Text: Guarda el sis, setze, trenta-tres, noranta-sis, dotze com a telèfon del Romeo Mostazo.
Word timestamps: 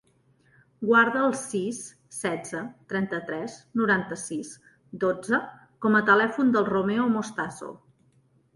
Guarda 0.91 1.19
el 1.25 1.35
sis, 1.41 1.81
setze, 2.19 2.61
trenta-tres, 2.95 3.59
noranta-sis, 3.81 4.55
dotze 5.07 5.43
com 5.87 6.01
a 6.01 6.05
telèfon 6.11 6.53
del 6.59 6.69
Romeo 6.75 7.09
Mostazo. 7.17 7.73